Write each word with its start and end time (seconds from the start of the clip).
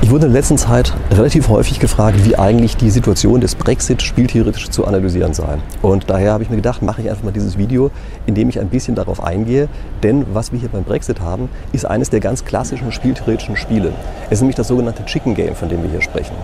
Ich 0.00 0.10
wurde 0.10 0.26
in 0.26 0.32
der 0.32 0.40
letzten 0.40 0.56
Zeit 0.56 0.94
relativ 1.10 1.48
häufig 1.48 1.80
gefragt, 1.80 2.24
wie 2.24 2.36
eigentlich 2.36 2.76
die 2.76 2.88
Situation 2.88 3.40
des 3.40 3.56
Brexit 3.56 4.00
spieltheoretisch 4.00 4.70
zu 4.70 4.86
analysieren 4.86 5.34
sei. 5.34 5.58
Und 5.82 6.08
daher 6.08 6.32
habe 6.32 6.42
ich 6.44 6.50
mir 6.50 6.56
gedacht, 6.56 6.82
mache 6.82 7.02
ich 7.02 7.10
einfach 7.10 7.24
mal 7.24 7.32
dieses 7.32 7.58
Video, 7.58 7.90
in 8.24 8.34
dem 8.34 8.48
ich 8.48 8.60
ein 8.60 8.68
bisschen 8.68 8.94
darauf 8.94 9.22
eingehe. 9.22 9.68
Denn 10.02 10.24
was 10.32 10.52
wir 10.52 10.60
hier 10.60 10.68
beim 10.68 10.84
Brexit 10.84 11.20
haben, 11.20 11.48
ist 11.72 11.84
eines 11.84 12.10
der 12.10 12.20
ganz 12.20 12.44
klassischen 12.44 12.92
spieltheoretischen 12.92 13.56
Spiele. 13.56 13.92
Es 14.26 14.34
ist 14.34 14.40
nämlich 14.42 14.56
das 14.56 14.68
sogenannte 14.68 15.04
Chicken 15.04 15.34
Game, 15.34 15.56
von 15.56 15.68
dem 15.68 15.82
wir 15.82 15.90
hier 15.90 16.00
sprechen. 16.00 16.34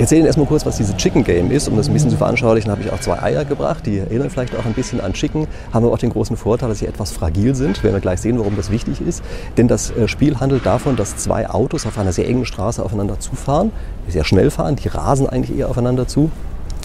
Ich 0.00 0.04
erzähle 0.04 0.20
Ihnen 0.20 0.28
erstmal 0.28 0.46
kurz, 0.46 0.64
was 0.64 0.78
dieses 0.78 0.96
Chicken 0.96 1.24
Game 1.24 1.50
ist. 1.50 1.68
Um 1.68 1.76
das 1.76 1.88
ein 1.88 1.92
bisschen 1.92 2.08
zu 2.08 2.16
veranschaulichen, 2.16 2.70
habe 2.70 2.80
ich 2.80 2.90
auch 2.90 3.00
zwei 3.00 3.20
Eier 3.22 3.44
gebracht. 3.44 3.84
Die 3.84 3.98
erinnern 3.98 4.30
vielleicht 4.30 4.56
auch 4.56 4.64
ein 4.64 4.72
bisschen 4.72 4.98
an 4.98 5.12
Chicken, 5.12 5.46
haben 5.74 5.84
aber 5.84 5.92
auch 5.92 5.98
den 5.98 6.08
großen 6.08 6.38
Vorteil, 6.38 6.70
dass 6.70 6.78
sie 6.78 6.86
etwas 6.86 7.10
fragil 7.10 7.54
sind. 7.54 7.82
Wir 7.82 7.92
werden 7.92 8.00
gleich 8.00 8.22
sehen, 8.22 8.38
warum 8.38 8.56
das 8.56 8.70
wichtig 8.70 9.02
ist. 9.02 9.22
Denn 9.58 9.68
das 9.68 9.90
äh, 9.90 10.08
Spiel 10.08 10.40
handelt 10.40 10.64
davon, 10.64 10.96
dass 10.96 11.18
zwei 11.18 11.50
Autos 11.50 11.84
auf 11.84 11.98
einer 11.98 12.12
sehr 12.12 12.26
engen 12.26 12.46
Straße 12.46 12.82
aufeinander 12.82 13.20
zufahren, 13.20 13.72
sehr 14.08 14.24
schnell 14.24 14.50
fahren, 14.50 14.76
die 14.76 14.88
rasen 14.88 15.28
eigentlich 15.28 15.58
eher 15.58 15.68
aufeinander 15.68 16.08
zu 16.08 16.30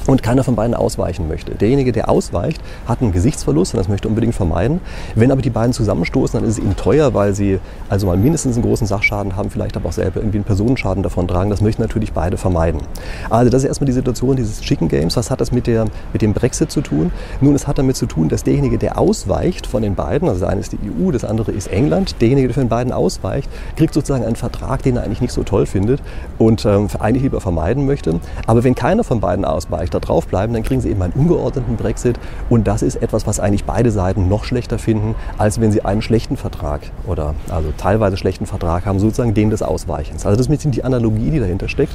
und 0.08 0.24
keiner 0.24 0.44
von 0.44 0.56
beiden 0.56 0.76
ausweichen 0.76 1.28
möchte. 1.28 1.56
Derjenige, 1.56 1.92
der 1.92 2.10
ausweicht, 2.10 2.62
hat 2.88 3.02
einen 3.02 3.12
Gesichtsverlust 3.12 3.74
und 3.74 3.80
das 3.80 3.88
möchte 3.88 4.08
unbedingt 4.08 4.36
vermeiden. 4.36 4.80
Wenn 5.16 5.32
aber 5.32 5.42
die 5.42 5.50
beiden 5.50 5.74
zusammenstoßen, 5.74 6.40
dann 6.40 6.48
ist 6.48 6.58
es 6.58 6.64
ihnen 6.64 6.76
teuer, 6.76 7.14
weil 7.14 7.34
sie 7.34 7.60
also 7.90 8.08
mal 8.08 8.18
mindestens 8.18 8.56
einen 8.56 8.66
großen 8.66 8.88
Sachschaden 8.88 9.36
haben, 9.36 9.50
vielleicht 9.50 9.76
aber 9.76 9.90
auch 9.90 9.94
selber 9.94 10.20
irgendwie 10.20 10.38
einen 10.38 10.46
Personenschaden 10.46 11.04
davon 11.04 11.28
tragen. 11.28 11.50
Das 11.50 11.62
möchten 11.62 11.82
natürlich 11.82 12.14
beide 12.14 12.38
vermeiden. 12.38 12.82
Also 13.30 13.50
das 13.50 13.64
ist 13.64 13.70
erstmal 13.70 13.88
die 13.88 13.94
Situation 13.94 14.36
dieses 14.36 14.62
Chicken 14.62 14.88
Games. 14.88 15.18
Was 15.18 15.32
hat 15.32 15.42
das 15.42 15.52
mit, 15.52 15.68
der, 15.68 15.86
mit 16.14 16.22
dem 16.22 16.34
Brexit 16.34 16.72
zu 16.72 16.82
tun? 16.82 17.12
Nun, 17.42 17.56
es 17.56 17.68
hat 17.68 17.78
damit 17.78 17.96
zu 17.96 18.06
tun, 18.06 18.30
dass 18.30 18.44
derjenige, 18.44 18.78
der 18.78 19.00
ausweicht 19.00 19.68
von 19.68 19.82
den 19.82 19.96
beiden, 19.96 20.28
also 20.28 20.42
das 20.42 20.50
eine 20.50 20.62
ist 20.62 20.74
die 20.74 20.78
EU, 20.78 21.12
das 21.12 21.26
andere 21.26 21.52
ist 21.52 21.68
England, 21.68 22.22
derjenige, 22.22 22.48
der 22.48 22.54
von 22.54 22.64
den 22.64 22.70
beiden 22.70 22.94
ausweicht, 22.94 23.50
kriegt 23.76 23.94
sozusagen 23.94 24.24
einen 24.24 24.36
Vertrag, 24.36 24.84
den 24.84 24.98
er 24.98 25.04
eigentlich 25.04 25.22
nicht 25.22 25.34
so 25.34 25.44
toll 25.44 25.66
findet 25.66 26.02
und 26.38 26.66
ähm, 26.66 26.88
eigentlich 27.00 27.24
lieber 27.24 27.42
vermeiden 27.42 27.86
möchte. 27.86 28.20
Aber 28.48 28.64
wenn 28.64 28.76
keiner 28.76 29.04
von 29.04 29.20
beiden 29.20 29.46
ausweicht, 29.46 29.95
da 29.96 30.00
drauf 30.00 30.28
bleiben, 30.28 30.54
dann 30.54 30.64
kriegen 30.64 30.82
sie 30.82 30.90
eben 30.90 31.02
einen 31.02 31.14
ungeordneten 31.14 31.76
Brexit. 31.76 32.20
Und 32.50 32.68
das 32.68 32.82
ist 32.82 32.98
etwas, 32.98 33.26
was 33.26 33.40
eigentlich 33.40 33.64
beide 33.64 33.92
Seiten 33.92 34.28
noch 34.28 34.44
schlechter 34.44 34.78
finden, 34.78 35.16
als 35.38 35.60
wenn 35.60 35.72
sie 35.72 35.84
einen 35.84 36.02
schlechten 36.02 36.38
Vertrag 36.38 36.82
oder 37.08 37.36
also 37.50 37.70
teilweise 37.78 38.18
schlechten 38.18 38.46
Vertrag 38.46 38.86
haben, 38.86 39.00
sozusagen 39.00 39.34
den 39.34 39.50
des 39.50 39.62
Ausweichens. 39.62 40.26
Also 40.26 40.38
das 40.38 40.46
ist 40.46 40.50
ein 40.50 40.56
bisschen 40.56 40.72
die 40.72 40.84
Analogie, 40.84 41.32
die 41.32 41.40
dahinter 41.40 41.68
steckt. 41.68 41.94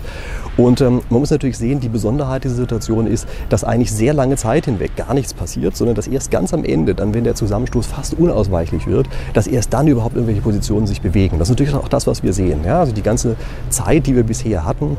Und 0.56 0.80
ähm, 0.80 1.00
man 1.10 1.20
muss 1.20 1.30
natürlich 1.30 1.58
sehen, 1.58 1.80
die 1.80 1.88
Besonderheit 1.88 2.44
dieser 2.44 2.56
Situation 2.56 3.06
ist, 3.06 3.26
dass 3.48 3.64
eigentlich 3.64 3.92
sehr 3.92 4.14
lange 4.14 4.36
Zeit 4.36 4.64
hinweg 4.64 4.96
gar 4.96 5.14
nichts 5.14 5.34
passiert, 5.34 5.76
sondern 5.76 5.94
dass 5.94 6.06
erst 6.06 6.30
ganz 6.30 6.54
am 6.54 6.64
Ende, 6.64 6.94
dann 6.94 7.14
wenn 7.14 7.24
der 7.24 7.34
Zusammenstoß 7.34 7.86
fast 7.86 8.14
unausweichlich 8.14 8.86
wird, 8.86 9.08
dass 9.34 9.46
erst 9.46 9.72
dann 9.72 9.88
überhaupt 9.88 10.14
irgendwelche 10.14 10.42
Positionen 10.42 10.86
sich 10.86 11.00
bewegen. 11.00 11.38
Das 11.38 11.48
ist 11.48 11.58
natürlich 11.58 11.74
auch 11.74 11.88
das, 11.88 12.06
was 12.06 12.22
wir 12.22 12.32
sehen. 12.32 12.60
Ja? 12.64 12.80
Also 12.80 12.92
die 12.92 13.02
ganze 13.02 13.36
Zeit, 13.68 14.06
die 14.06 14.16
wir 14.16 14.24
bisher 14.24 14.64
hatten, 14.64 14.96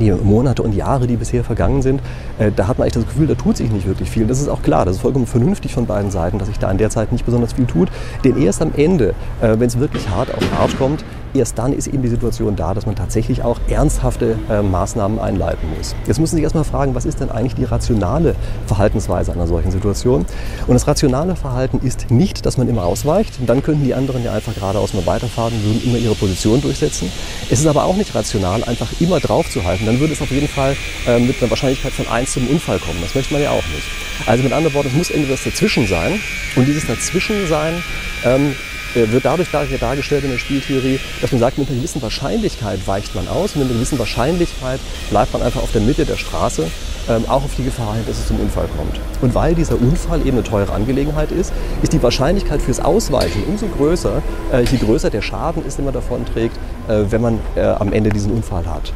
die 0.00 0.10
Monate 0.12 0.62
und 0.62 0.74
Jahre, 0.74 1.06
die 1.06 1.16
bisher 1.16 1.44
vergangen 1.44 1.82
sind, 1.82 2.00
äh, 2.38 2.50
da 2.54 2.68
hat 2.68 2.78
man 2.78 2.84
eigentlich 2.84 3.04
das 3.04 3.12
Gefühl, 3.12 3.26
da 3.26 3.34
tut 3.34 3.56
sich 3.56 3.70
nicht 3.70 3.86
wirklich 3.86 4.10
viel. 4.10 4.26
Das 4.26 4.40
ist 4.40 4.48
auch 4.48 4.62
klar, 4.62 4.84
das 4.84 4.96
ist 4.96 5.02
vollkommen 5.02 5.26
vernünftig 5.26 5.74
von 5.74 5.86
beiden 5.86 6.10
Seiten, 6.10 6.38
dass 6.38 6.48
sich 6.48 6.58
da 6.58 6.70
in 6.70 6.78
der 6.78 6.90
Zeit 6.90 7.12
nicht 7.12 7.24
besonders 7.24 7.52
viel 7.52 7.66
tut. 7.66 7.88
Denn 8.24 8.36
erst 8.40 8.62
am 8.62 8.72
Ende, 8.76 9.14
äh, 9.40 9.58
wenn 9.58 9.66
es 9.66 9.78
wirklich 9.78 10.08
hart 10.08 10.34
auf 10.34 10.42
hart 10.58 10.76
kommt, 10.78 11.04
erst 11.34 11.58
dann 11.58 11.72
ist 11.72 11.86
eben 11.86 12.02
die 12.02 12.08
Situation 12.08 12.56
da, 12.56 12.74
dass 12.74 12.86
man 12.86 12.96
tatsächlich 12.96 13.42
auch 13.42 13.58
ernsthafte 13.68 14.38
äh, 14.48 14.62
Maßnahmen 14.62 15.18
einleiten 15.18 15.68
muss. 15.76 15.94
Jetzt 16.06 16.18
müssen 16.18 16.32
Sie 16.32 16.36
sich 16.36 16.44
erstmal 16.44 16.64
fragen, 16.64 16.94
was 16.94 17.04
ist 17.04 17.20
denn 17.20 17.30
eigentlich 17.30 17.54
die 17.54 17.64
rationale 17.64 18.34
Verhaltensweise 18.66 19.32
einer 19.32 19.46
solchen 19.46 19.70
Situation? 19.70 20.26
Und 20.66 20.74
das 20.74 20.86
rationale 20.86 21.36
Verhalten 21.36 21.80
ist 21.84 22.10
nicht, 22.10 22.46
dass 22.46 22.56
man 22.56 22.68
immer 22.68 22.84
ausweicht. 22.84 23.34
Dann 23.46 23.62
könnten 23.62 23.84
die 23.84 23.94
anderen 23.94 24.24
ja 24.24 24.32
einfach 24.32 24.54
geradeaus 24.54 24.94
mal 24.94 25.06
weiterfahren 25.06 25.54
würden 25.64 25.82
immer 25.84 25.98
ihre 25.98 26.14
Position 26.14 26.60
durchsetzen. 26.60 27.10
Es 27.50 27.60
ist 27.60 27.66
aber 27.66 27.84
auch 27.84 27.96
nicht 27.96 28.14
rational, 28.14 28.64
einfach 28.64 28.88
immer 29.00 29.20
drauf 29.20 29.50
zu 29.50 29.64
halten. 29.64 29.86
Dann 29.86 30.00
würde 30.00 30.12
es 30.12 30.22
auf 30.22 30.30
jeden 30.30 30.48
Fall 30.48 30.76
äh, 31.06 31.18
mit 31.18 31.40
einer 31.40 31.50
Wahrscheinlichkeit 31.50 31.92
von 31.92 32.08
1 32.08 32.32
zum 32.32 32.48
Unfall 32.48 32.78
kommen. 32.78 32.98
Das 33.02 33.14
möchte 33.14 33.32
man 33.32 33.42
ja 33.42 33.50
auch 33.50 33.66
nicht. 33.74 33.86
Also 34.26 34.42
mit 34.42 34.52
anderen 34.52 34.74
Worten, 34.74 34.88
es 34.88 34.94
muss 34.94 35.10
irgendwas 35.10 35.44
dazwischen 35.44 35.86
sein. 35.86 36.20
Und 36.56 36.66
dieses 36.66 36.86
Dazwischensein 36.86 37.82
ähm, 38.24 38.52
äh, 38.52 38.73
wird 38.94 39.24
dadurch 39.24 39.50
dargestellt 39.50 40.24
in 40.24 40.30
der 40.30 40.38
Spieltheorie, 40.38 41.00
dass 41.20 41.32
man 41.32 41.40
sagt, 41.40 41.58
mit 41.58 41.68
einer 41.68 41.76
gewissen 41.78 42.02
Wahrscheinlichkeit 42.02 42.86
weicht 42.86 43.14
man 43.14 43.28
aus 43.28 43.54
und 43.54 43.60
mit 43.60 43.68
einer 43.68 43.74
gewissen 43.74 43.98
Wahrscheinlichkeit 43.98 44.80
bleibt 45.10 45.32
man 45.32 45.42
einfach 45.42 45.62
auf 45.62 45.72
der 45.72 45.80
Mitte 45.80 46.04
der 46.04 46.16
Straße, 46.16 46.66
ähm, 47.08 47.24
auch 47.28 47.44
auf 47.44 47.54
die 47.56 47.64
Gefahr 47.64 47.94
hin, 47.94 48.04
dass 48.06 48.18
es 48.18 48.28
zum 48.28 48.40
Unfall 48.40 48.68
kommt. 48.76 49.00
Und 49.20 49.34
weil 49.34 49.54
dieser 49.54 49.74
Unfall 49.74 50.20
eben 50.20 50.38
eine 50.38 50.42
teure 50.42 50.72
Angelegenheit 50.72 51.30
ist, 51.30 51.52
ist 51.82 51.92
die 51.92 52.02
Wahrscheinlichkeit 52.02 52.62
fürs 52.62 52.80
Ausweichen 52.80 53.44
umso 53.46 53.66
größer, 53.66 54.22
äh, 54.52 54.62
je 54.62 54.78
größer 54.78 55.10
der 55.10 55.22
Schaden 55.22 55.64
ist, 55.66 55.78
den 55.78 55.84
man 55.84 55.94
davon 55.94 56.24
trägt, 56.24 56.56
äh, 56.88 57.04
wenn 57.10 57.20
man 57.20 57.38
äh, 57.56 57.62
am 57.62 57.92
Ende 57.92 58.10
diesen 58.10 58.32
Unfall 58.32 58.66
hat. 58.66 58.92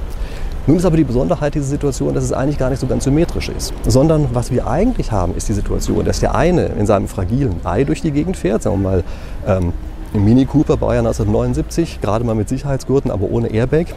Nun 0.67 0.77
ist 0.77 0.85
aber 0.85 0.99
die 0.99 1.05
Besonderheit 1.05 1.55
dieser 1.55 1.65
Situation, 1.65 2.13
dass 2.13 2.25
es 2.25 2.33
eigentlich 2.33 2.59
gar 2.59 2.69
nicht 2.69 2.81
so 2.81 2.87
ganz 2.87 3.05
symmetrisch 3.05 3.49
ist, 3.49 3.73
sondern 3.87 4.29
was 4.35 4.51
wir 4.51 4.67
eigentlich 4.67 5.11
haben, 5.11 5.35
ist 5.35 5.49
die 5.49 5.55
Situation, 5.55 6.05
dass 6.05 6.21
der 6.21 6.35
eine 6.35 6.67
in 6.67 6.85
seinem 6.85 7.09
fragilen 7.09 7.57
Ei 7.65 7.85
durch 7.85 8.03
die 8.03 8.11
Gegend 8.11 8.37
fährt, 8.37 8.63
sagen 8.63 8.83
wir 8.83 8.91
mal 8.91 9.05
ähm, 9.47 9.73
Mini 10.13 10.47
Cooper, 10.47 10.77
Baujahr 10.77 11.01
1979, 11.01 12.01
gerade 12.01 12.25
mal 12.25 12.35
mit 12.35 12.49
Sicherheitsgurten, 12.49 13.11
aber 13.11 13.31
ohne 13.31 13.49
Airbag. 13.49 13.95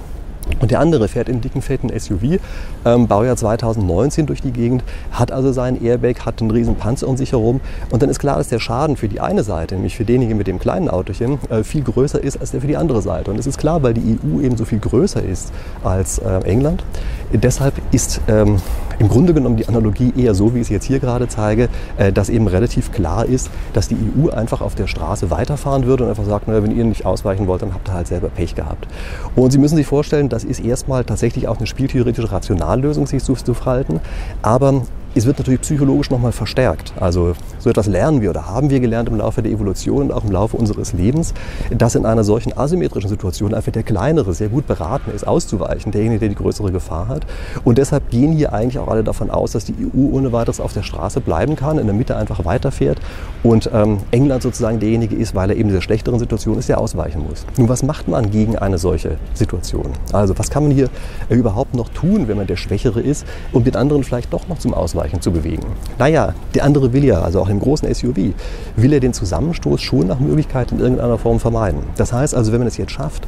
Und 0.60 0.72
der 0.72 0.80
andere 0.80 1.08
fährt 1.08 1.30
in 1.30 1.40
dicken, 1.40 1.62
fetten 1.62 1.90
SUV, 1.98 2.40
ähm, 2.84 3.08
Baujahr 3.08 3.38
2019 3.38 4.26
durch 4.26 4.42
die 4.42 4.52
Gegend, 4.52 4.84
hat 5.12 5.32
also 5.32 5.52
seinen 5.52 5.82
Airbag, 5.82 6.26
hat 6.26 6.42
einen 6.42 6.52
riesen 6.52 6.76
Panzer 6.76 7.08
um 7.08 7.16
sich 7.16 7.32
herum. 7.32 7.62
Und 7.90 8.02
dann 8.02 8.10
ist 8.10 8.20
klar, 8.20 8.38
dass 8.38 8.50
der 8.50 8.60
Schaden 8.60 8.98
für 8.98 9.08
die 9.08 9.20
eine 9.20 9.44
Seite, 9.44 9.76
nämlich 9.76 9.96
für 9.96 10.04
denjenigen 10.04 10.38
mit 10.38 10.48
dem 10.48 10.60
kleinen 10.60 10.90
Autochen, 10.90 11.40
äh, 11.50 11.64
viel 11.64 11.84
größer 11.84 12.22
ist 12.22 12.40
als 12.42 12.52
der 12.52 12.62
für 12.62 12.68
die 12.68 12.78
andere 12.78 13.02
Seite. 13.02 13.32
Und 13.32 13.40
es 13.40 13.48
ist 13.48 13.58
klar, 13.58 13.82
weil 13.84 13.94
die 13.94 14.20
EU 14.20 14.42
eben 14.42 14.58
so 14.58 14.66
viel 14.66 14.80
größer 14.80 15.24
ist 15.24 15.52
als 15.84 16.18
äh, 16.20 16.40
England. 16.44 16.84
Deshalb 17.32 17.76
ist 17.92 18.20
ähm, 18.28 18.58
im 19.02 19.10
Grunde 19.10 19.34
genommen 19.34 19.58
die 19.58 19.68
Analogie 19.68 20.14
eher 20.16 20.36
so, 20.36 20.54
wie 20.54 20.60
ich 20.60 20.66
es 20.66 20.70
jetzt 20.70 20.86
hier 20.86 21.00
gerade 21.00 21.28
zeige, 21.28 21.70
äh, 21.98 22.14
dass 22.14 22.30
eben 22.30 22.46
relativ 22.46 22.92
klar 22.92 23.26
ist, 23.26 23.50
dass 23.74 23.88
die 23.88 23.96
EU 23.96 24.30
einfach 24.30 24.62
auf 24.62 24.76
der 24.76 24.86
Straße 24.86 25.32
weiterfahren 25.32 25.88
würde 25.88 26.04
und 26.04 26.12
einfach 26.12 26.26
sagt, 26.26 26.48
naja, 26.48 26.62
wenn 26.62 26.78
ihr 26.78 26.84
nicht 26.84 27.04
ausweichen 27.04 27.48
wollt, 27.48 27.64
dann 27.64 27.74
habt 27.74 27.90
ihr 27.90 27.94
halt 27.96 28.06
selber 28.06 28.30
Pech 28.30 28.54
gehabt. 28.54 28.88
Und 29.36 29.50
Sie 29.50 29.58
müssen 29.58 29.76
sich 29.76 29.88
vorstellen, 29.88 30.30
das 30.30 30.44
ist 30.44 30.64
erstmal 30.64 31.04
tatsächlich 31.04 31.48
auch 31.48 31.58
eine 31.58 31.66
spieltheoretische 31.66 32.32
Rationallösung, 32.32 33.08
sich 33.08 33.24
zu 33.24 33.36
verhalten. 33.56 34.02
Aber 34.44 34.84
es 35.14 35.26
wird 35.26 35.40
natürlich 35.40 35.62
psychologisch 35.62 36.10
nochmal 36.10 36.32
verstärkt. 36.32 36.94
Also 37.00 37.34
so 37.60 37.70
etwas 37.70 37.88
lernen 37.88 38.22
wir 38.22 38.30
oder 38.30 38.46
haben 38.46 38.70
wir 38.70 38.80
gelernt 38.80 39.10
im 39.10 39.18
Laufe 39.18 39.42
der 39.42 39.52
Evolution 39.52 40.04
und 40.04 40.12
auch 40.14 40.24
im 40.24 40.32
Laufe 40.32 40.56
unseres 40.56 40.94
Lebens, 40.94 41.34
dass 41.70 41.96
in 41.96 42.06
einer 42.06 42.24
solchen 42.24 42.58
asymmetrischen 42.58 43.10
Situation 43.10 43.54
einfach 43.54 43.74
der 43.74 43.84
Kleinere 43.84 44.34
sehr 44.34 44.48
gut 44.48 44.68
beraten 44.68 45.12
ist, 45.14 45.28
auszuweichen, 45.28 45.92
derjenige, 45.92 46.22
der 46.22 46.30
die 46.30 46.36
größere 46.36 46.72
Gefahr 46.72 47.10
hat. 47.10 47.26
Und 47.66 47.78
deshalb 47.78 48.10
gehen 48.10 48.32
hier 48.32 48.54
eigentlich 48.54 48.80
auch 48.80 48.88
alle 48.88 49.04
davon 49.04 49.30
aus, 49.30 49.52
dass 49.52 49.66
die 49.66 49.74
EU 49.74 50.16
ohne 50.16 50.32
weiteres 50.32 50.62
auf 50.62 50.72
der 50.74 50.84
Straße 50.84 51.20
bleiben 51.20 51.58
kann, 51.58 51.78
in 51.78 51.88
der 51.88 51.96
Mitte 51.96 52.16
einfach 52.16 52.46
weiterfährt 52.46 53.00
und 53.44 53.70
ähm, 53.74 53.98
England 54.12 54.44
sozusagen 54.44 54.80
derjenige 54.80 55.16
ist, 55.16 55.36
weil 55.36 55.50
er 55.50 55.56
eben 55.56 55.64
in 55.64 55.68
dieser 55.70 55.82
schlechteren 55.82 56.20
Situation 56.20 56.58
ist, 56.58 56.70
der 56.70 56.80
ausweichen 56.80 57.24
muss. 57.28 57.46
Nun, 57.58 57.68
was 57.68 57.84
macht 57.84 58.08
man 58.08 58.32
gegen 58.32 58.58
eine 58.58 58.78
solche 58.78 59.18
Situation? 59.34 59.92
Also 60.14 60.38
was 60.40 60.50
kann 60.50 60.64
man 60.64 60.72
hier 60.72 60.90
überhaupt 61.30 61.74
noch 61.74 61.90
tun, 61.90 62.30
wenn 62.30 62.38
man 62.38 62.48
der 62.48 62.56
Schwächere 62.56 63.02
ist, 63.02 63.26
um 63.52 63.66
den 63.66 63.76
anderen 63.76 64.06
vielleicht 64.06 64.32
doch 64.32 64.48
noch 64.48 64.58
zum 64.58 64.74
Ausweichen 64.74 65.01
ausreichend 65.02 65.24
zu 65.24 65.32
bewegen. 65.32 65.64
Naja, 65.98 66.34
der 66.54 66.64
andere 66.64 66.94
will 66.94 67.04
ja, 67.04 67.22
also 67.22 67.42
auch 67.42 67.50
im 67.50 67.60
großen 67.60 67.92
SUV, 67.94 68.34
will 68.76 68.94
er 68.94 69.00
den 69.00 69.14
Zusammenstoß 69.14 69.82
schon 69.82 70.08
nach 70.08 70.20
Möglichkeit 70.20 70.72
in 70.72 70.80
irgendeiner 70.80 71.18
Form 71.18 71.40
vermeiden. 71.40 71.82
Das 71.98 72.14
heißt 72.14 72.36
also, 72.36 72.52
wenn 72.52 72.60
man 72.60 72.68
es 72.68 72.78
jetzt 72.78 72.92
schafft, 72.92 73.28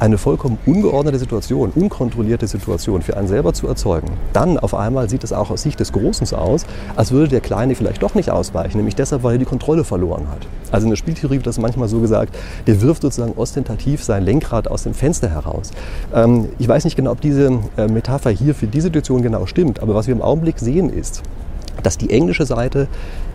eine 0.00 0.18
vollkommen 0.18 0.58
ungeordnete 0.66 1.18
Situation, 1.18 1.70
unkontrollierte 1.74 2.48
Situation 2.48 3.02
für 3.02 3.16
einen 3.16 3.28
selber 3.28 3.52
zu 3.52 3.68
erzeugen, 3.68 4.08
dann 4.32 4.58
auf 4.58 4.74
einmal 4.74 5.08
sieht 5.08 5.22
es 5.22 5.32
auch 5.32 5.50
aus 5.50 5.62
Sicht 5.62 5.78
des 5.78 5.92
Großen 5.92 6.36
aus, 6.36 6.66
als 6.96 7.12
würde 7.12 7.28
der 7.28 7.40
Kleine 7.40 7.74
vielleicht 7.74 8.02
doch 8.02 8.14
nicht 8.14 8.30
ausweichen, 8.30 8.78
nämlich 8.78 8.96
deshalb, 8.96 9.22
weil 9.22 9.34
er 9.34 9.38
die 9.38 9.44
Kontrolle 9.44 9.84
verloren 9.84 10.26
hat. 10.28 10.46
Also 10.72 10.86
in 10.86 10.90
der 10.90 10.96
Spieltheorie 10.96 11.36
wird 11.36 11.46
das 11.46 11.58
manchmal 11.58 11.86
so 11.88 12.00
gesagt, 12.00 12.34
der 12.66 12.80
wirft 12.80 13.02
sozusagen 13.02 13.34
ostentativ 13.36 14.02
sein 14.02 14.24
Lenkrad 14.24 14.68
aus 14.68 14.84
dem 14.84 14.94
Fenster 14.94 15.28
heraus. 15.28 15.70
Ähm, 16.14 16.48
ich 16.58 16.66
weiß 16.66 16.84
nicht 16.84 16.96
genau, 16.96 17.12
ob 17.12 17.20
diese 17.20 17.60
äh, 17.76 17.86
Metapher 17.86 18.30
hier 18.30 18.54
für 18.54 18.66
diese 18.66 18.84
Situation 18.84 19.22
genau 19.22 19.46
stimmt, 19.46 19.80
aber 19.80 19.94
was 19.94 20.06
wir 20.06 20.14
im 20.14 20.22
Augenblick 20.22 20.58
sehen 20.58 20.90
ist, 20.90 21.11
dass 21.82 21.98
die 21.98 22.10
englische 22.10 22.46
Seite 22.46 22.88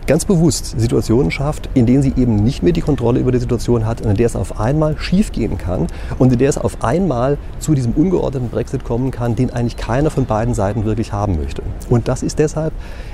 ganz 0.08 0.24
bewusst 0.24 0.80
Situationen 0.80 1.30
schafft, 1.30 1.68
in 1.74 1.84
denen 1.84 2.02
sie 2.02 2.14
eben 2.16 2.36
nicht 2.36 2.62
mehr 2.62 2.72
die 2.72 2.80
Kontrolle 2.80 3.20
über 3.20 3.30
die 3.30 3.38
Situation 3.38 3.84
hat 3.84 4.00
in 4.00 4.14
der 4.14 4.26
es 4.26 4.36
auf 4.36 4.58
einmal 4.58 4.98
schiefgehen 4.98 5.58
kann 5.58 5.86
und 6.18 6.32
in 6.32 6.38
der 6.38 6.48
es 6.48 6.56
auf 6.56 6.82
einmal 6.82 7.36
zu 7.60 7.74
diesem 7.74 7.92
ungeordneten 7.92 8.48
Brexit 8.48 8.84
kommen 8.84 9.10
kann, 9.10 9.36
den 9.36 9.50
eigentlich 9.52 9.76
keiner 9.76 10.10
von 10.10 10.24
beiden 10.24 10.54
Seiten 10.54 10.86
wirklich 10.86 11.12
haben 11.12 11.36
möchte. 11.36 11.62
Und 11.90 12.08
das 12.08 12.22
ist 12.22 12.38
deshalb 12.38 12.72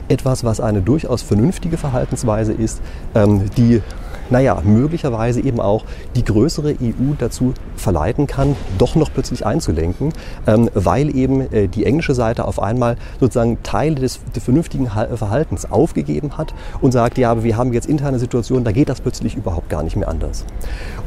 etwas, 0.08 0.44
was 0.44 0.60
eine 0.60 0.82
durchaus 0.82 1.22
vernünftige 1.22 1.76
Verhaltensweise 1.76 2.52
ist, 2.52 2.80
ähm, 3.16 3.50
die 3.56 3.82
naja, 4.30 4.60
möglicherweise 4.64 5.40
eben 5.40 5.60
auch 5.60 5.84
die 6.16 6.24
größere 6.24 6.70
EU 6.72 7.14
dazu 7.18 7.54
verleiten 7.76 8.26
kann, 8.26 8.56
doch 8.78 8.94
noch 8.94 9.12
plötzlich 9.12 9.46
einzulenken, 9.46 10.12
ähm, 10.46 10.70
weil 10.74 11.14
eben 11.14 11.52
äh, 11.52 11.68
die 11.68 11.84
englische 11.84 12.14
Seite 12.14 12.46
auf 12.46 12.60
einmal 12.60 12.96
sozusagen 13.20 13.62
Teile 13.62 13.96
des, 13.96 14.20
des 14.34 14.42
vernünftigen 14.42 14.86
Verhaltens 14.86 15.70
aufgegeben 15.70 16.36
hat 16.36 16.54
und 16.80 16.92
sagt, 16.92 17.18
ja, 17.18 17.30
aber 17.30 17.44
wir 17.44 17.56
haben 17.56 17.72
jetzt 17.72 17.86
interne 17.86 18.18
Situationen, 18.18 18.64
da 18.64 18.72
geht 18.72 18.88
das 18.88 19.00
plötzlich 19.00 19.36
überhaupt 19.36 19.68
gar 19.68 19.82
nicht 19.82 19.96
mehr 19.96 20.08
anders. 20.08 20.44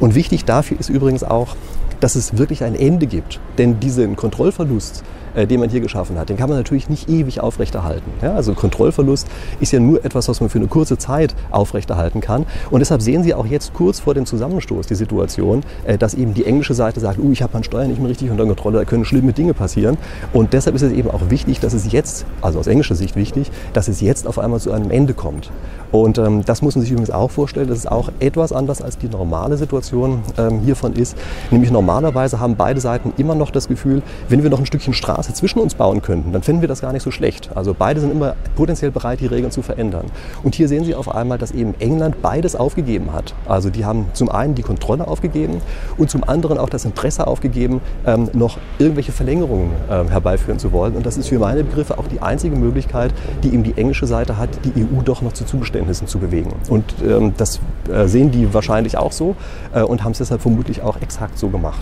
Und 0.00 0.14
wichtig 0.14 0.44
dafür 0.44 0.78
ist 0.78 0.88
übrigens 0.88 1.24
auch, 1.24 1.56
dass 2.00 2.14
es 2.14 2.38
wirklich 2.38 2.64
ein 2.64 2.74
Ende 2.74 3.06
gibt. 3.06 3.40
Denn 3.58 3.80
diesen 3.80 4.16
Kontrollverlust, 4.16 5.04
äh, 5.34 5.46
den 5.46 5.60
man 5.60 5.70
hier 5.70 5.80
geschaffen 5.80 6.18
hat, 6.18 6.28
den 6.28 6.36
kann 6.36 6.48
man 6.48 6.58
natürlich 6.58 6.88
nicht 6.88 7.08
ewig 7.08 7.40
aufrechterhalten. 7.40 8.10
Ja, 8.22 8.34
also 8.34 8.54
Kontrollverlust 8.54 9.28
ist 9.60 9.72
ja 9.72 9.80
nur 9.80 10.04
etwas, 10.04 10.28
was 10.28 10.40
man 10.40 10.50
für 10.50 10.58
eine 10.58 10.68
kurze 10.68 10.98
Zeit 10.98 11.34
aufrechterhalten 11.50 12.20
kann. 12.20 12.46
Und 12.70 12.80
deshalb 12.80 13.02
sehen 13.02 13.22
Sie 13.22 13.34
auch 13.34 13.46
jetzt 13.46 13.74
kurz 13.74 14.00
vor 14.00 14.14
dem 14.14 14.26
Zusammenstoß 14.26 14.86
die 14.86 14.94
Situation, 14.94 15.62
äh, 15.84 15.98
dass 15.98 16.14
eben 16.14 16.34
die 16.34 16.44
englische 16.44 16.74
Seite 16.74 17.00
sagt, 17.00 17.18
uh, 17.18 17.32
ich 17.32 17.42
habe 17.42 17.52
meine 17.52 17.64
Steuern 17.64 17.88
nicht 17.88 18.00
mehr 18.00 18.10
richtig 18.10 18.30
unter 18.30 18.46
Kontrolle, 18.46 18.78
da 18.78 18.84
können 18.84 19.04
schlimme 19.04 19.32
Dinge 19.32 19.54
passieren. 19.54 19.96
Und 20.32 20.52
deshalb 20.52 20.74
ist 20.76 20.82
es 20.82 20.92
eben 20.92 21.10
auch 21.10 21.30
wichtig, 21.30 21.60
dass 21.60 21.72
es 21.72 21.90
jetzt, 21.92 22.24
also 22.40 22.58
aus 22.58 22.66
englischer 22.66 22.94
Sicht 22.94 23.16
wichtig, 23.16 23.50
dass 23.72 23.88
es 23.88 24.00
jetzt 24.00 24.26
auf 24.26 24.38
einmal 24.38 24.60
zu 24.60 24.72
einem 24.72 24.90
Ende 24.90 25.14
kommt. 25.14 25.50
Und 25.90 26.18
ähm, 26.18 26.44
das 26.44 26.62
muss 26.62 26.74
man 26.74 26.82
sich 26.82 26.90
übrigens 26.90 27.10
auch 27.10 27.30
vorstellen, 27.30 27.68
das 27.68 27.78
ist 27.78 27.90
auch 27.90 28.10
etwas 28.20 28.52
anders 28.52 28.82
als 28.82 28.98
die 28.98 29.08
normale 29.08 29.56
Situation 29.56 30.22
ähm, 30.36 30.60
hiervon 30.60 30.92
ist. 30.92 31.16
Nämlich 31.50 31.70
normalerweise 31.88 32.38
haben 32.38 32.54
beide 32.54 32.80
Seiten 32.80 33.14
immer 33.16 33.34
noch 33.34 33.50
das 33.50 33.66
Gefühl, 33.66 34.02
wenn 34.28 34.42
wir 34.42 34.50
noch 34.50 34.58
ein 34.58 34.66
Stückchen 34.66 34.92
Straße 34.92 35.32
zwischen 35.32 35.58
uns 35.58 35.74
bauen 35.74 36.02
könnten, 36.02 36.32
dann 36.32 36.42
finden 36.42 36.60
wir 36.60 36.68
das 36.68 36.82
gar 36.82 36.92
nicht 36.92 37.02
so 37.02 37.10
schlecht. 37.10 37.48
Also 37.54 37.74
beide 37.76 38.00
sind 38.00 38.12
immer 38.12 38.36
potenziell 38.56 38.90
bereit, 38.90 39.20
die 39.20 39.26
Regeln 39.26 39.50
zu 39.50 39.62
verändern. 39.62 40.04
Und 40.42 40.54
hier 40.54 40.68
sehen 40.68 40.84
Sie 40.84 40.94
auf 40.94 41.14
einmal, 41.14 41.38
dass 41.38 41.50
eben 41.50 41.74
England 41.78 42.20
beides 42.20 42.56
aufgegeben 42.56 43.14
hat. 43.14 43.32
Also 43.46 43.70
die 43.70 43.86
haben 43.86 44.04
zum 44.12 44.28
einen 44.28 44.54
die 44.54 44.62
Kontrolle 44.62 45.08
aufgegeben 45.08 45.62
und 45.96 46.10
zum 46.10 46.24
anderen 46.24 46.58
auch 46.58 46.68
das 46.68 46.84
Interesse 46.84 47.26
aufgegeben, 47.26 47.80
ähm, 48.06 48.28
noch 48.34 48.58
irgendwelche 48.78 49.12
Verlängerungen 49.12 49.70
ähm, 49.90 50.08
herbeiführen 50.08 50.58
zu 50.58 50.72
wollen. 50.72 50.94
Und 50.94 51.06
das 51.06 51.16
ist 51.16 51.28
für 51.28 51.38
meine 51.38 51.64
Begriffe 51.64 51.96
auch 51.96 52.06
die 52.06 52.20
einzige 52.20 52.54
Möglichkeit, 52.54 53.14
die 53.42 53.54
eben 53.54 53.62
die 53.62 53.78
englische 53.78 54.06
Seite 54.06 54.36
hat, 54.36 54.50
die 54.62 54.82
EU 54.82 55.00
doch 55.02 55.22
noch 55.22 55.32
zu 55.32 55.46
Zugeständnissen 55.46 56.06
zu 56.06 56.18
bewegen. 56.18 56.52
Und 56.68 56.84
ähm, 57.02 57.32
das 57.38 57.60
äh, 57.90 58.06
sehen 58.06 58.30
die 58.30 58.52
wahrscheinlich 58.52 58.98
auch 58.98 59.12
so 59.12 59.36
äh, 59.72 59.80
und 59.80 60.04
haben 60.04 60.12
es 60.12 60.18
deshalb 60.18 60.42
vermutlich 60.42 60.82
auch 60.82 61.00
exakt 61.00 61.38
so 61.38 61.48
gemacht. 61.48 61.77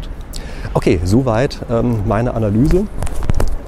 Okay, 0.74 1.00
soweit 1.04 1.58
ähm, 1.70 2.02
meine 2.06 2.34
Analyse 2.34 2.86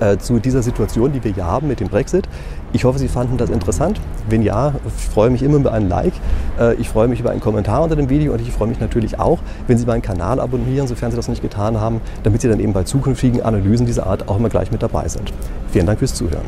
äh, 0.00 0.18
zu 0.18 0.38
dieser 0.38 0.62
Situation, 0.62 1.12
die 1.12 1.22
wir 1.24 1.32
hier 1.32 1.46
haben 1.46 1.68
mit 1.68 1.80
dem 1.80 1.88
Brexit. 1.88 2.28
Ich 2.72 2.84
hoffe, 2.84 2.98
Sie 2.98 3.08
fanden 3.08 3.36
das 3.36 3.50
interessant. 3.50 4.00
Wenn 4.28 4.42
ja, 4.42 4.74
ich 4.86 5.08
freue 5.08 5.30
mich 5.30 5.42
immer 5.42 5.56
über 5.56 5.72
einen 5.72 5.88
Like. 5.88 6.12
Äh, 6.58 6.74
ich 6.74 6.88
freue 6.88 7.08
mich 7.08 7.20
über 7.20 7.30
einen 7.30 7.40
Kommentar 7.40 7.82
unter 7.82 7.96
dem 7.96 8.10
Video 8.10 8.32
und 8.32 8.40
ich 8.40 8.52
freue 8.52 8.68
mich 8.68 8.78
natürlich 8.78 9.18
auch, 9.18 9.38
wenn 9.66 9.78
Sie 9.78 9.86
meinen 9.86 10.02
Kanal 10.02 10.38
abonnieren, 10.38 10.86
sofern 10.86 11.10
Sie 11.10 11.16
das 11.16 11.26
noch 11.26 11.32
nicht 11.32 11.42
getan 11.42 11.80
haben, 11.80 12.00
damit 12.22 12.42
Sie 12.42 12.48
dann 12.48 12.60
eben 12.60 12.72
bei 12.72 12.84
zukünftigen 12.84 13.42
Analysen 13.42 13.86
dieser 13.86 14.06
Art 14.06 14.28
auch 14.28 14.36
immer 14.36 14.48
gleich 14.48 14.70
mit 14.70 14.82
dabei 14.82 15.08
sind. 15.08 15.32
Vielen 15.72 15.86
Dank 15.86 15.98
fürs 15.98 16.14
Zuhören. 16.14 16.44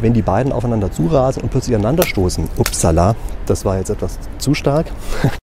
Wenn 0.00 0.14
die 0.14 0.22
beiden 0.22 0.52
aufeinander 0.52 0.90
zurasen 0.90 1.42
und 1.42 1.50
plötzlich 1.50 1.76
aneinander 1.76 2.04
stoßen, 2.04 2.48
upsala, 2.58 3.14
das 3.46 3.64
war 3.64 3.78
jetzt 3.78 3.90
etwas 3.90 4.18
zu 4.38 4.52
stark. 4.52 4.86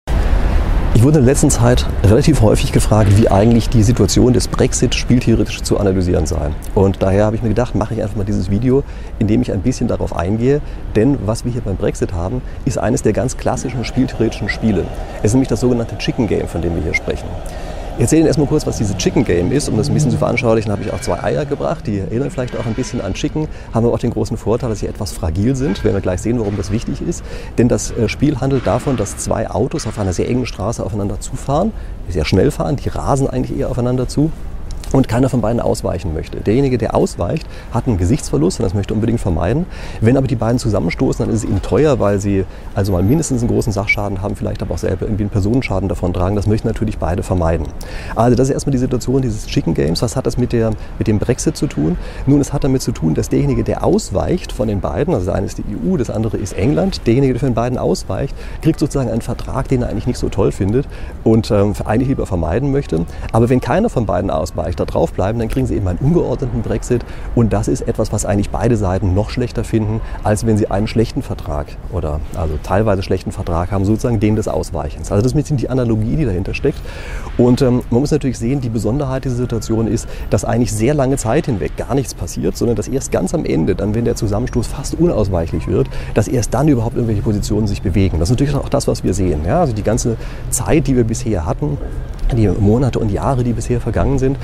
Ich 1.03 1.05
wurde 1.05 1.19
in 1.19 1.25
der 1.25 1.33
letzten 1.33 1.51
Zeit 1.51 1.85
relativ 2.05 2.43
häufig 2.43 2.71
gefragt, 2.71 3.19
wie 3.19 3.29
eigentlich 3.29 3.69
die 3.69 3.83
Situation 3.83 4.33
des 4.33 4.47
Brexit 4.47 4.95
spieltheoretisch 4.95 5.63
zu 5.63 5.81
analysieren 5.81 6.27
sei. 6.27 6.53
Und 6.77 7.03
daher 7.03 7.25
habe 7.25 7.35
ich 7.35 7.43
mir 7.43 7.49
gedacht, 7.49 7.75
mache 7.75 7.95
ich 7.95 8.01
einfach 8.01 8.15
mal 8.15 8.23
dieses 8.23 8.53
Video, 8.53 8.85
in 9.19 9.27
dem 9.27 9.43
ich 9.43 9.51
ein 9.51 9.63
bisschen 9.63 9.89
darauf 9.89 10.15
eingehe. 10.15 10.61
Denn 10.95 11.19
was 11.27 11.45
wir 11.45 11.51
hier 11.51 11.63
beim 11.63 11.75
Brexit 11.75 12.13
haben, 12.13 12.41
ist 12.67 12.79
eines 12.79 13.03
der 13.03 13.15
ganz 13.15 13.37
klassischen 13.37 13.85
spieltheoretischen 13.85 14.49
Spiele. 14.49 14.85
Es 15.19 15.31
ist 15.31 15.33
nämlich 15.33 15.49
das 15.49 15.59
sogenannte 15.59 15.99
Chicken 15.99 16.29
Game, 16.29 16.47
von 16.47 16.63
dem 16.63 16.77
wir 16.77 16.85
hier 16.85 16.95
sprechen. 16.95 17.27
Ich 17.97 18.01
erzähle 18.01 18.21
Ihnen 18.21 18.27
erstmal 18.29 18.47
kurz, 18.47 18.67
was 18.67 18.79
diese 18.79 18.97
Chicken 18.97 19.23
Game 19.23 19.53
ist. 19.53 19.69
Um 19.69 19.77
das 19.77 19.89
ein 19.89 19.95
bisschen 19.95 20.11
zu 20.11 20.17
veranschaulichen, 20.17 20.73
habe 20.73 20.83
ich 20.83 20.91
auch 20.93 21.01
zwei 21.03 21.23
Eier 21.23 21.45
gebracht. 21.45 21.87
Die 21.87 21.99
erinnern 21.99 22.31
vielleicht 22.31 22.57
auch 22.57 22.65
ein 22.65 22.73
bisschen 22.73 23.03
an 23.03 23.13
Chicken, 23.13 23.49
haben 23.75 23.85
aber 23.85 23.95
auch 23.95 23.99
den 23.99 24.11
großen 24.11 24.39
Vorteil, 24.39 24.71
dass 24.71 24.81
sie 24.81 24.87
etwas 24.87 25.13
fragil 25.13 25.55
sind. 25.55 25.85
Wir 25.85 25.93
werden 25.93 26.03
gleich 26.03 26.23
sehen, 26.23 26.39
warum 26.39 26.57
das 26.57 26.71
wichtig 26.71 27.03
ist. 27.03 27.23
Denn 27.59 27.69
das 27.69 27.91
äh, 27.91 28.09
Spiel 28.09 28.41
handelt 28.41 28.67
davon, 28.67 28.97
dass 28.97 29.19
zwei 29.19 29.51
Autos 29.51 29.87
auf 29.87 29.99
einer 29.99 30.15
sehr 30.15 30.27
engen 30.27 30.47
Straße 30.47 30.83
aufeinander 30.83 31.21
zufahren, 31.21 31.73
sehr 32.09 32.25
schnell 32.25 32.51
fahren, 32.51 32.77
die 32.77 32.89
rasen 32.89 33.29
eigentlich 33.29 33.59
eher 33.59 33.69
aufeinander 33.69 34.09
zu 34.09 34.33
und 34.93 35.09
keiner 35.09 35.29
von 35.29 35.41
beiden 35.41 35.61
ausweichen 35.61 36.15
möchte. 36.15 36.39
Derjenige, 36.39 36.79
der 36.79 36.95
ausweicht, 36.95 37.47
hat 37.73 37.87
einen 37.87 37.99
Gesichtsverlust 37.99 38.61
und 38.61 38.65
das 38.65 38.75
möchte 38.75 38.95
unbedingt 38.95 39.21
vermeiden. 39.21 39.67
Wenn 40.01 40.17
aber 40.17 40.27
die 40.27 40.37
beiden 40.37 40.59
zusammenstoßen, 40.59 41.25
dann 41.25 41.35
ist 41.35 41.45
es 41.45 41.51
ihnen 41.51 41.63
teuer, 41.63 41.99
weil 41.99 42.21
sie 42.21 42.45
also 42.75 42.93
mal 42.93 43.03
mindestens 43.03 43.43
einen 43.43 43.51
großen 43.51 43.73
Sachschaden 43.73 44.23
haben, 44.23 44.37
vielleicht 44.37 44.63
aber 44.63 44.75
auch 44.75 44.79
selber 44.79 45.07
irgendwie 45.07 45.25
einen 45.25 45.31
Personenschaden 45.31 45.89
davon 45.89 46.13
tragen. 46.13 46.37
Das 46.37 46.47
möchten 46.47 46.69
natürlich 46.69 46.99
beide 46.99 47.23
vermeiden. 47.23 47.67
Also 48.15 48.37
das 48.37 48.49
ist 48.49 48.55
erstmal 48.55 48.73
die 48.73 48.79
Situation 48.79 49.23
dieses 49.23 49.47
Chicken 49.47 49.75
Games. 49.75 50.03
Was 50.03 50.17
hat 50.17 50.27
das 50.27 50.37
mit, 50.37 50.53
der, 50.53 50.73
mit 50.99 51.07
dem 51.07 51.19
Brexit 51.19 51.57
zu 51.57 51.67
tun? 51.67 51.97
Nun, 52.27 52.41
es 52.41 52.53
hat 52.53 52.65
damit 52.65 52.83
zu 52.83 52.93
tun, 52.93 53.15
dass 53.15 53.29
derjenige, 53.29 53.65
der 53.65 53.85
ausweicht 53.85 54.53
von 54.53 54.69
den 54.69 54.81
beiden, 54.81 55.15
also 55.15 55.27
das 55.27 55.35
eine 55.35 55.47
ist 55.47 55.59
die 55.59 55.65
EU, 55.65 55.97
das 55.97 56.11
andere 56.11 56.37
ist 56.37 56.53
England, 56.53 57.07
derjenige, 57.07 57.35
der 57.35 57.41
von 57.41 57.51
den 57.51 57.55
beiden 57.55 57.79
ausweicht, 57.79 58.35
kriegt 58.61 58.79
sozusagen 58.79 59.11
einen 59.11 59.23
Vertrag, 59.23 59.69
den 59.69 59.83
er 59.83 59.89
eigentlich 59.89 60.07
nicht 60.07 60.19
so 60.19 60.29
toll 60.29 60.53
findet 60.53 60.87
und 61.25 61.51
ähm, 61.51 61.75
eigentlich 61.85 62.09
lieber 62.09 62.27
vermeiden 62.27 62.73
möchte. 62.73 63.07
Aber 63.33 63.49
wenn 63.49 63.61
keiner 63.61 63.89
von 63.89 64.07
beiden 64.07 64.31
ausweicht, 64.31 64.82
da 64.85 64.91
drauf 64.93 65.13
bleiben, 65.13 65.39
dann 65.39 65.49
kriegen 65.49 65.67
sie 65.67 65.75
eben 65.75 65.89
einen 65.89 65.99
ungeordneten 65.99 66.63
Brexit. 66.63 67.05
Und 67.35 67.53
das 67.53 67.69
ist 67.69 67.83
etwas, 67.83 68.13
was 68.13 68.25
eigentlich 68.25 68.51
beide 68.51 68.77
Seiten 68.77 69.15
noch 69.15 69.31
schlechter 69.31 69.65
finden, 69.65 70.01
als 70.23 70.47
wenn 70.47 70.57
sie 70.59 70.71
einen 70.71 70.87
schlechten 70.87 71.23
Vertrag 71.23 71.67
oder 71.91 72.21
also 72.35 72.59
teilweise 72.63 73.03
schlechten 73.03 73.33
Vertrag 73.33 73.71
haben, 73.71 73.85
sozusagen 73.85 74.21
den 74.21 74.37
des 74.37 74.49
Ausweichens. 74.49 75.11
Also 75.11 75.23
das 75.23 75.33
ist 75.33 75.37
ein 75.37 75.43
bisschen 75.43 75.57
die 75.57 75.71
Analogie, 75.71 76.17
die 76.17 76.25
dahinter 76.25 76.55
steckt. 76.55 76.79
Und 77.39 77.63
ähm, 77.63 77.83
man 77.91 78.01
muss 78.01 78.11
natürlich 78.11 78.39
sehen, 78.39 78.61
die 78.61 78.69
Besonderheit 78.69 79.25
dieser 79.25 79.37
Situation 79.37 79.87
ist, 79.87 80.09
dass 80.31 80.45
eigentlich 80.45 80.73
sehr 80.73 80.95
lange 80.95 81.17
Zeit 81.17 81.47
hinweg 81.47 81.77
gar 81.77 81.95
nichts 81.95 82.15
passiert, 82.15 82.57
sondern 82.57 82.77
dass 82.77 82.89
erst 82.89 83.13
ganz 83.13 83.35
am 83.35 83.45
Ende, 83.45 83.75
dann 83.75 83.95
wenn 83.95 84.05
der 84.05 84.17
Zusammenstoß 84.17 84.67
fast 84.67 84.95
unausweichlich 84.95 85.69
wird, 85.69 85.89
dass 86.15 86.29
erst 86.29 86.55
dann 86.55 86.69
überhaupt 86.69 86.97
irgendwelche 86.97 87.23
Positionen 87.23 87.67
sich 87.67 87.83
bewegen. 87.83 88.19
Das 88.19 88.29
ist 88.29 88.35
natürlich 88.39 88.55
auch 88.55 88.69
das, 88.69 88.89
was 88.89 89.05
wir 89.05 89.15
sehen. 89.15 89.41
Ja? 89.47 89.61
Also 89.61 89.73
die 89.73 89.83
ganze 89.83 90.17
Zeit, 90.51 90.87
die 90.87 90.97
wir 90.97 91.05
bisher 91.05 91.47
hatten, 91.47 91.79
die 92.37 92.49
Monate 92.49 92.99
und 92.99 93.11
Jahre, 93.11 93.45
die 93.45 93.53
bisher 93.53 93.81
vergangen 93.81 94.19
sind, 94.19 94.39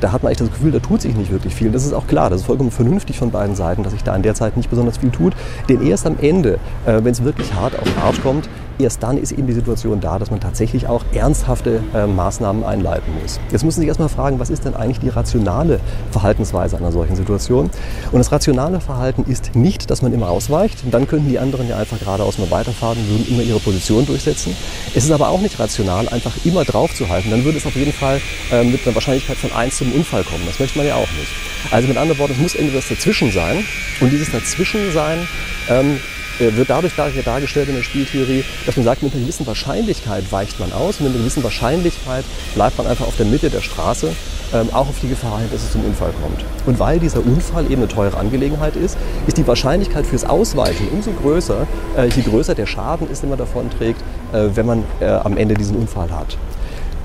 da 0.00 0.12
hat 0.12 0.22
man 0.22 0.30
echt 0.30 0.40
das 0.40 0.50
Gefühl, 0.50 0.72
da 0.72 0.78
tut 0.78 1.00
sich 1.00 1.14
nicht 1.14 1.30
wirklich 1.30 1.54
viel. 1.54 1.70
Das 1.70 1.84
ist 1.84 1.92
auch 1.92 2.06
klar, 2.06 2.30
das 2.30 2.40
ist 2.40 2.46
vollkommen 2.46 2.70
vernünftig 2.70 3.18
von 3.18 3.30
beiden 3.30 3.54
Seiten, 3.54 3.82
dass 3.82 3.92
sich 3.92 4.04
da 4.04 4.14
in 4.14 4.22
der 4.22 4.34
Zeit 4.34 4.56
nicht 4.56 4.70
besonders 4.70 4.98
viel 4.98 5.10
tut. 5.10 5.34
Denn 5.68 5.86
erst 5.86 6.06
am 6.06 6.16
Ende, 6.20 6.58
äh, 6.86 7.02
wenn 7.02 7.12
es 7.12 7.24
wirklich 7.24 7.54
hart 7.54 7.78
auf 7.78 7.84
den 7.84 8.02
Arsch 8.02 8.20
kommt, 8.20 8.48
erst 8.82 9.02
dann 9.02 9.18
ist 9.18 9.32
eben 9.32 9.46
die 9.46 9.52
Situation 9.52 10.00
da, 10.00 10.18
dass 10.18 10.30
man 10.30 10.40
tatsächlich 10.40 10.86
auch 10.86 11.04
ernsthafte 11.12 11.82
äh, 11.94 12.06
Maßnahmen 12.06 12.64
einleiten 12.64 13.12
muss. 13.20 13.40
Jetzt 13.50 13.64
müssen 13.64 13.76
Sie 13.76 13.82
sich 13.82 13.88
erstmal 13.88 14.08
fragen, 14.08 14.38
was 14.38 14.50
ist 14.50 14.64
denn 14.64 14.74
eigentlich 14.74 15.00
die 15.00 15.08
rationale 15.08 15.80
Verhaltensweise 16.10 16.76
einer 16.76 16.92
solchen 16.92 17.16
Situation? 17.16 17.70
Und 18.12 18.18
das 18.18 18.32
rationale 18.32 18.80
Verhalten 18.80 19.24
ist 19.30 19.54
nicht, 19.54 19.90
dass 19.90 20.02
man 20.02 20.12
immer 20.12 20.28
ausweicht. 20.28 20.78
Dann 20.90 21.06
könnten 21.06 21.28
die 21.28 21.38
anderen 21.38 21.68
ja 21.68 21.76
einfach 21.76 21.98
geradeaus 21.98 22.38
mal 22.38 22.50
weiterfahren 22.50 22.98
und 22.98 23.10
würden 23.10 23.28
immer 23.28 23.42
ihre 23.42 23.60
Position 23.60 24.06
durchsetzen. 24.06 24.56
Es 24.94 25.04
ist 25.04 25.10
aber 25.10 25.28
auch 25.28 25.40
nicht 25.40 25.58
rational, 25.58 26.08
einfach 26.08 26.32
immer 26.44 26.64
drauf 26.64 26.94
zu 26.94 27.08
halten. 27.08 27.30
Dann 27.30 27.44
würde 27.44 27.58
es 27.58 27.66
auf 27.66 27.76
jeden 27.76 27.92
Fall 27.92 28.20
äh, 28.50 28.64
mit 28.64 28.86
einer 28.86 28.94
Wahrscheinlichkeit 28.94 29.36
von 29.36 29.52
1 29.52 29.76
zum 29.76 29.92
Unfall 29.92 30.24
kommen. 30.24 30.44
Das 30.46 30.58
möchte 30.58 30.78
man 30.78 30.86
ja 30.86 30.94
auch 30.94 31.00
nicht. 31.00 31.32
Also 31.70 31.88
mit 31.88 31.96
anderen 31.96 32.18
Worten, 32.18 32.32
es 32.32 32.38
muss 32.38 32.54
irgendwas 32.54 32.88
dazwischen 32.88 33.30
sein. 33.32 33.64
Und 34.00 34.10
dieses 34.10 34.30
Dazwischensein 34.32 35.26
ähm, 35.68 35.96
äh, 35.96 36.19
wird 36.40 36.70
dadurch 36.70 36.94
dargestellt 36.96 37.68
in 37.68 37.76
der 37.76 37.82
Spieltheorie, 37.82 38.44
dass 38.66 38.76
man 38.76 38.84
sagt, 38.84 39.02
mit 39.02 39.12
einer 39.12 39.22
gewissen 39.22 39.46
Wahrscheinlichkeit 39.46 40.30
weicht 40.32 40.58
man 40.58 40.72
aus 40.72 40.98
und 40.98 41.04
mit 41.04 41.12
einer 41.12 41.20
gewissen 41.20 41.44
Wahrscheinlichkeit 41.44 42.24
bleibt 42.54 42.78
man 42.78 42.86
einfach 42.86 43.06
auf 43.06 43.16
der 43.16 43.26
Mitte 43.26 43.50
der 43.50 43.60
Straße, 43.60 44.12
ähm, 44.52 44.68
auch 44.72 44.88
auf 44.88 44.98
die 45.00 45.08
Gefahr 45.08 45.38
hin, 45.38 45.48
dass 45.52 45.62
es 45.62 45.72
zum 45.72 45.84
Unfall 45.84 46.12
kommt. 46.22 46.44
Und 46.66 46.78
weil 46.78 46.98
dieser 46.98 47.20
Unfall 47.20 47.64
eben 47.66 47.82
eine 47.82 47.88
teure 47.88 48.16
Angelegenheit 48.16 48.76
ist, 48.76 48.96
ist 49.26 49.36
die 49.36 49.46
Wahrscheinlichkeit 49.46 50.06
fürs 50.06 50.24
Ausweichen 50.24 50.88
umso 50.92 51.12
größer, 51.12 51.66
äh, 51.96 52.06
je 52.08 52.22
größer 52.22 52.54
der 52.54 52.66
Schaden 52.66 53.10
ist, 53.10 53.22
den 53.22 53.30
man 53.30 53.38
davon 53.38 53.70
trägt, 53.70 54.00
äh, 54.32 54.48
wenn 54.54 54.66
man 54.66 54.84
äh, 55.00 55.06
am 55.06 55.36
Ende 55.36 55.54
diesen 55.54 55.76
Unfall 55.76 56.10
hat. 56.10 56.36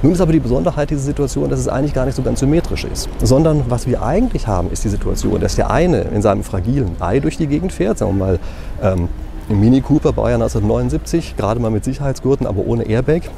Nun 0.01 0.13
ist 0.13 0.21
aber 0.21 0.33
die 0.33 0.39
Besonderheit 0.39 0.89
dieser 0.89 1.01
Situation, 1.01 1.49
dass 1.49 1.59
es 1.59 1.67
eigentlich 1.67 1.93
gar 1.93 2.05
nicht 2.05 2.15
so 2.15 2.21
ganz 2.21 2.39
symmetrisch 2.39 2.83
ist, 2.83 3.09
sondern 3.23 3.63
was 3.69 3.87
wir 3.87 4.03
eigentlich 4.03 4.45
haben, 4.45 4.69
ist 4.71 4.83
die 4.83 4.89
Situation, 4.89 5.39
dass 5.39 5.55
der 5.55 5.71
eine 5.71 6.01
in 6.01 6.21
seinem 6.21 6.43
fragilen 6.43 6.95
Ei 6.99 7.19
durch 7.19 7.37
die 7.37 7.47
Gegend 7.47 7.71
fährt, 7.71 7.97
sagen 7.97 8.17
wir 8.17 8.25
mal 8.25 8.39
ähm, 8.83 9.09
Mini 9.49 9.81
Cooper, 9.81 10.11
Baujahr 10.11 10.35
1979, 10.35 11.35
gerade 11.37 11.59
mal 11.59 11.69
mit 11.69 11.83
Sicherheitsgurten, 11.83 12.47
aber 12.47 12.65
ohne 12.65 12.83
Airbag. 12.83 13.29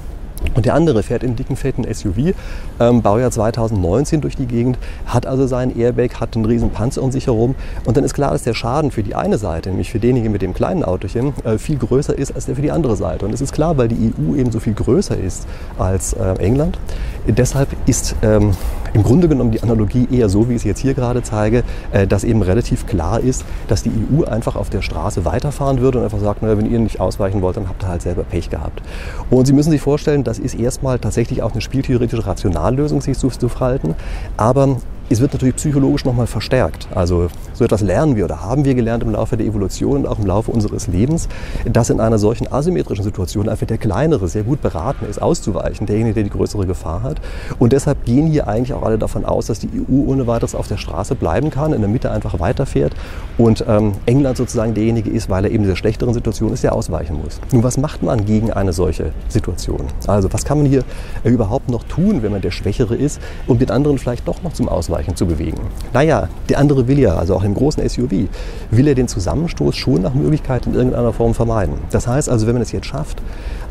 Und 0.54 0.66
der 0.66 0.76
andere 0.76 1.04
fährt 1.04 1.24
in 1.24 1.36
dicken, 1.36 1.56
fetten 1.56 1.84
SUV, 1.92 2.34
ähm, 2.80 3.02
Baujahr 3.02 3.32
2019 3.32 4.22
durch 4.22 4.36
die 4.36 4.46
Gegend, 4.46 4.78
hat 5.06 5.26
also 5.26 5.48
seinen 5.48 5.78
Airbag, 5.78 6.20
hat 6.20 6.36
einen 6.36 6.46
riesen 6.46 6.70
Panzer 6.70 7.02
um 7.02 7.12
sich 7.12 7.28
herum. 7.28 7.56
Und 7.86 7.98
dann 7.98 8.04
ist 8.04 8.14
klar, 8.14 8.32
dass 8.32 8.44
der 8.44 8.54
Schaden 8.54 8.92
für 8.92 9.04
die 9.04 9.16
eine 9.16 9.38
Seite, 9.38 9.70
nämlich 9.70 9.92
für 9.92 10.00
denjenigen 10.00 10.32
mit 10.32 10.42
dem 10.42 10.54
kleinen 10.54 10.84
Autochen, 10.84 11.34
äh, 11.44 11.58
viel 11.58 11.78
größer 11.78 12.18
ist 12.18 12.34
als 12.34 12.46
der 12.46 12.56
für 12.56 12.62
die 12.62 12.72
andere 12.72 12.96
Seite. 12.96 13.26
Und 13.26 13.34
es 13.34 13.42
ist 13.42 13.52
klar, 13.52 13.78
weil 13.78 13.88
die 13.88 14.14
EU 14.18 14.36
eben 14.36 14.52
so 14.52 14.60
viel 14.60 14.74
größer 14.74 15.18
ist 15.18 15.48
als 15.78 16.14
äh, 16.14 16.36
England. 16.38 16.80
Deshalb 17.28 17.70
ist 17.88 18.16
ähm, 18.22 18.52
im 18.98 19.04
Grunde 19.04 19.28
genommen 19.28 19.52
die 19.52 19.62
Analogie 19.62 20.08
eher 20.12 20.28
so, 20.28 20.50
wie 20.50 20.54
ich 20.54 20.58
es 20.58 20.64
jetzt 20.64 20.80
hier 20.80 20.96
gerade 20.96 21.22
zeige, 21.22 21.64
äh, 21.92 22.08
dass 22.08 22.24
eben 22.24 22.42
relativ 22.42 22.88
klar 22.88 23.20
ist, 23.20 23.46
dass 23.68 23.84
die 23.84 23.92
EU 23.92 24.24
einfach 24.24 24.56
auf 24.56 24.72
der 24.72 24.82
Straße 24.82 25.24
weiterfahren 25.24 25.80
würde 25.82 26.00
und 26.00 26.04
einfach 26.04 26.20
sagt, 26.20 26.42
naja, 26.42 26.58
wenn 26.58 26.70
ihr 26.70 26.80
nicht 26.80 27.00
ausweichen 27.00 27.44
wollt, 27.44 27.58
dann 27.58 27.70
habt 27.70 27.84
ihr 27.84 27.90
halt 27.90 28.02
selber 28.02 28.24
Pech 28.24 28.50
gehabt. 28.50 28.82
Und 29.30 29.46
Sie 29.46 29.54
müssen 29.54 29.70
sich 29.70 29.82
vorstellen, 29.82 30.24
das 30.24 30.40
ist 30.40 30.56
erstmal 30.56 30.98
tatsächlich 30.98 31.44
auch 31.44 31.52
eine 31.52 31.62
spieltheoretische 31.62 32.26
Rationallösung, 32.26 33.02
sich 33.02 33.18
zu, 33.18 33.30
zu 33.30 33.50
verhalten. 33.50 33.94
Aber 34.36 34.78
es 35.10 35.22
wird 35.22 35.32
natürlich 35.32 35.56
psychologisch 35.56 36.04
nochmal 36.04 36.28
verstärkt. 36.28 36.88
Also 36.94 37.30
so 37.54 37.64
etwas 37.64 37.82
lernen 37.82 38.18
wir 38.18 38.26
oder 38.26 38.42
haben 38.42 38.66
wir 38.66 38.76
gelernt 38.76 39.04
im 39.04 39.12
Laufe 39.12 39.38
der 39.38 39.46
Evolution 39.46 40.00
und 40.00 40.08
auch 40.08 40.20
im 40.20 40.26
Laufe 40.26 40.52
unseres 40.52 40.88
Lebens, 40.88 41.30
dass 41.66 41.90
in 41.90 42.02
einer 42.02 42.18
solchen 42.18 42.52
asymmetrischen 42.52 43.06
Situation 43.06 43.48
einfach 43.48 43.66
der 43.66 43.78
Kleinere 43.78 44.28
sehr 44.28 44.44
gut 44.44 44.62
beraten 44.62 45.06
ist, 45.10 45.22
auszuweichen, 45.22 45.88
derjenige, 45.88 46.16
der 46.16 46.24
die 46.24 46.30
größere 46.30 46.68
Gefahr 46.68 47.04
hat. 47.04 47.22
Und 47.58 47.72
deshalb 47.72 48.04
gehen 48.04 48.28
hier 48.28 48.48
eigentlich 48.48 48.74
auch 48.74 48.84
alle 48.84 48.98
davon 48.98 49.24
aus, 49.24 49.46
dass 49.46 49.60
die 49.60 49.70
EU 49.70 50.12
ohne 50.12 50.28
weiteres 50.28 50.56
auf 50.56 50.68
der 50.68 50.78
Straße 50.78 51.16
bleiben 51.16 51.52
kann, 51.52 51.72
in 51.72 51.80
der 51.80 51.90
Mitte 51.90 52.12
einfach 52.12 52.40
weiterfährt 52.40 52.94
und 53.38 53.64
ähm, 53.68 53.94
England 54.06 54.38
sozusagen 54.38 54.74
derjenige 54.74 55.10
ist, 55.10 55.30
weil 55.30 55.46
er 55.46 55.52
eben 55.52 55.58
in 55.58 55.64
dieser 55.64 55.78
schlechteren 55.78 56.14
Situation 56.14 56.52
ist, 56.52 56.64
der 56.64 56.74
ausweichen 56.74 57.18
muss. 57.24 57.40
Nun, 57.54 57.64
was 57.64 57.78
macht 57.78 58.04
man 58.04 58.26
gegen 58.26 58.52
eine 58.52 58.74
solche 58.74 59.14
Situation? 59.30 59.88
Also 60.06 60.32
was 60.34 60.44
kann 60.44 60.58
man 60.58 60.68
hier 60.68 60.84
überhaupt 61.24 61.70
noch 61.70 61.84
tun, 61.84 62.24
wenn 62.24 62.34
man 62.34 62.42
der 62.42 62.52
Schwächere 62.52 62.96
ist, 62.96 63.22
um 63.48 63.58
den 63.58 63.72
anderen 63.72 63.98
vielleicht 63.98 64.28
doch 64.28 64.44
noch 64.44 64.54
zum 64.54 64.68
Ausweichen 64.68 64.97
zu 65.16 65.26
bewegen? 65.26 65.60
Naja, 65.94 66.30
der 66.50 66.60
andere 66.60 66.88
will 66.88 67.00
ja, 67.00 67.16
also 67.16 67.36
auch 67.36 67.44
im 67.44 67.54
großen 67.54 67.88
SUV, 67.88 68.30
will 68.72 68.88
er 68.88 68.96
den 68.96 69.08
Zusammenstoß 69.08 69.76
schon 69.76 70.02
nach 70.02 70.14
Möglichkeit 70.14 70.66
in 70.66 70.74
irgendeiner 70.76 71.14
Form 71.14 71.34
vermeiden. 71.34 71.76
Das 71.92 72.08
heißt 72.08 72.30
also, 72.30 72.48
wenn 72.48 72.54
man 72.54 72.62
es 72.62 72.72
jetzt 72.72 72.88
schafft, 72.88 73.22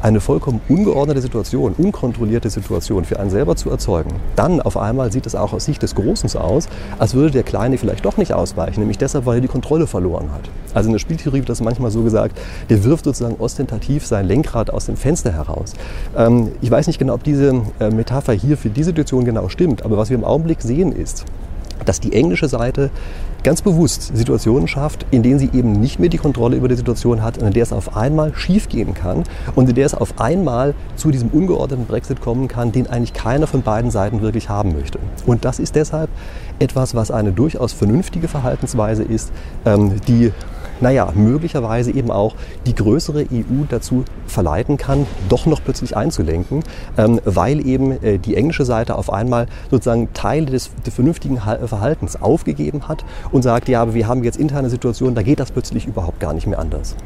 eine 0.03 0.21
vollkommen 0.21 0.61
ungeordnete 0.69 1.21
Situation, 1.21 1.75
unkontrollierte 1.77 2.51
Situation 2.51 3.05
für 3.05 3.19
einen 3.19 3.31
selber 3.31 3.57
zu 3.57 3.71
erzeugen, 3.71 4.11
dann 4.37 4.61
auf 4.61 4.77
einmal 4.77 5.11
sieht 5.11 5.27
es 5.27 5.35
auch 5.35 5.53
aus 5.53 5.65
Sicht 5.65 5.83
des 5.83 5.95
Großen 5.95 6.27
aus, 6.39 6.69
als 6.99 7.15
würde 7.15 7.31
der 7.31 7.43
Kleine 7.43 7.79
vielleicht 7.79 8.05
doch 8.05 8.17
nicht 8.17 8.33
ausweichen, 8.33 8.81
nämlich 8.81 8.99
deshalb, 8.99 9.27
weil 9.27 9.37
er 9.37 9.41
die 9.41 9.49
Kontrolle 9.49 9.87
verloren 9.87 10.31
hat. 10.33 10.51
Also 10.75 10.89
in 10.89 10.93
der 10.93 10.99
Spieltheorie 10.99 11.39
wird 11.39 11.49
das 11.49 11.61
manchmal 11.61 11.91
so 11.91 12.03
gesagt, 12.03 12.39
der 12.69 12.85
wirft 12.85 13.05
sozusagen 13.05 13.37
ostentativ 13.37 14.07
sein 14.07 14.27
Lenkrad 14.27 14.71
aus 14.71 14.87
dem 14.87 14.97
Fenster 14.97 15.33
heraus. 15.33 15.73
Ähm, 16.17 16.53
ich 16.61 16.71
weiß 16.71 16.87
nicht 16.87 16.99
genau, 16.99 17.15
ob 17.15 17.25
diese 17.25 17.63
äh, 17.81 17.91
Metapher 17.91 18.35
hier 18.35 18.59
für 18.59 18.69
diese 18.69 18.87
Situation 18.89 19.25
genau 19.25 19.49
stimmt, 19.49 19.85
aber 19.85 19.97
was 19.97 20.11
wir 20.11 20.17
im 20.19 20.25
Augenblick 20.25 20.61
sehen 20.61 20.93
ist, 20.93 21.16
dass 21.85 22.01
die 22.01 22.13
englische 22.13 22.49
Seite 22.49 22.91
ganz 23.43 23.63
bewusst 23.63 24.17
Situationen 24.17 24.67
schafft, 24.67 25.07
in 25.13 25.23
denen 25.23 25.39
sie 25.39 25.51
eben 25.53 25.73
nicht 25.73 26.01
mehr 26.01 26.09
die 26.09 26.19
Kontrolle 26.19 26.57
über 26.57 26.67
die 26.67 26.75
Situation 26.75 27.23
hat 27.23 27.37
in 27.37 27.53
der 27.53 27.63
es 27.63 27.73
auf 27.73 27.97
einmal 27.97 28.35
schiefgehen 28.35 28.93
kann 28.93 29.23
und 29.55 29.69
in 29.69 29.75
der 29.77 29.87
es 29.87 29.95
auf 29.95 30.19
einmal 30.19 30.75
zu 30.97 31.13
diesem 31.13 31.29
ungeordneten 31.29 31.87
Brexit 31.87 32.21
kommen 32.21 32.49
kann, 32.49 32.73
den 32.73 32.89
eigentlich 32.89 33.13
keiner 33.13 33.47
von 33.47 33.63
beiden 33.63 33.93
Seiten 33.93 34.21
wirklich 34.21 34.49
haben 34.49 34.73
möchte. 34.73 34.99
Und 35.27 35.45
das 35.45 35.61
ist 35.61 35.77
deshalb 35.77 36.11
etwas, 36.59 36.97
was 36.97 37.13
eine 37.13 37.31
durchaus 37.31 37.73
vernünftige 37.73 38.27
Verhaltensweise 38.27 39.05
ist, 39.05 39.31
ähm, 39.65 40.01
die 40.09 40.33
naja, 40.81 41.13
möglicherweise 41.15 41.91
eben 41.91 42.11
auch 42.11 42.35
die 42.67 42.75
größere 42.75 43.27
EU 43.33 43.65
dazu 43.69 44.05
verleiten 44.27 44.77
kann, 44.77 45.07
doch 45.29 45.47
noch 45.47 45.63
plötzlich 45.63 45.97
einzulenken, 45.97 46.63
ähm, 46.97 47.21
weil 47.25 47.67
eben 47.67 48.03
äh, 48.03 48.19
die 48.19 48.37
englische 48.37 48.65
Seite 48.65 48.97
auf 48.97 49.13
einmal 49.13 49.47
sozusagen 49.71 50.13
Teile 50.13 50.47
des, 50.47 50.71
des 50.85 50.95
vernünftigen 50.95 51.39
Verhaltens 51.39 52.21
aufgegeben 52.21 52.89
hat 52.89 53.05
und 53.31 53.43
sagt, 53.43 53.69
ja, 53.69 53.83
aber 53.83 53.95
wir 53.95 54.09
haben 54.09 54.25
jetzt 54.25 54.39
interne 54.39 54.71
Situationen, 54.71 55.15
da 55.15 55.23
geht 55.23 55.41
das 55.41 55.51
plötzlich 55.51 55.87
überhaupt 55.87 56.21
gar 56.21 56.35
nicht 56.35 56.47
mehr 56.47 56.59
anders. 56.59 56.97